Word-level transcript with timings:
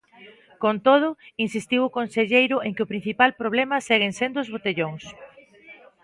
Con 0.63 0.75
todo, 0.87 1.07
insistiu 1.45 1.81
o 1.85 1.93
conselleiro 1.97 2.57
en 2.67 2.71
que 2.75 2.83
o 2.85 2.91
principal 2.93 3.31
problema 3.41 3.85
seguen 3.89 4.13
sendo 4.19 4.37
os 4.43 4.51
botellóns. 4.55 5.03